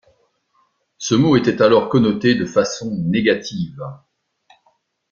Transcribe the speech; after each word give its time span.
Ce 0.97 1.13
mot 1.13 1.35
était 1.35 1.61
alors 1.61 1.87
connoté 1.87 2.33
de 2.33 2.47
façon 2.47 2.89
négative. 3.03 3.83